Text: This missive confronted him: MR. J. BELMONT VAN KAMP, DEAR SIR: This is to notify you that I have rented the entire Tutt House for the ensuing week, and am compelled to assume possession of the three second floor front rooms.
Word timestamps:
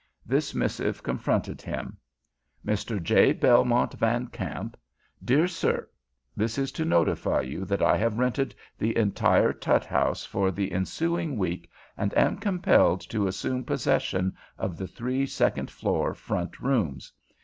This 0.25 0.55
missive 0.55 1.03
confronted 1.03 1.61
him: 1.61 1.95
MR. 2.65 2.99
J. 3.03 3.33
BELMONT 3.33 3.93
VAN 3.93 4.25
KAMP, 4.29 4.75
DEAR 5.23 5.47
SIR: 5.47 5.87
This 6.35 6.57
is 6.57 6.71
to 6.71 6.83
notify 6.85 7.41
you 7.41 7.65
that 7.65 7.83
I 7.83 7.97
have 7.97 8.17
rented 8.17 8.55
the 8.79 8.97
entire 8.97 9.53
Tutt 9.53 9.85
House 9.85 10.25
for 10.25 10.49
the 10.49 10.71
ensuing 10.71 11.37
week, 11.37 11.69
and 11.95 12.15
am 12.17 12.37
compelled 12.37 13.01
to 13.11 13.27
assume 13.27 13.63
possession 13.63 14.35
of 14.57 14.75
the 14.75 14.87
three 14.87 15.27
second 15.27 15.69
floor 15.69 16.15
front 16.15 16.59
rooms. 16.59 17.13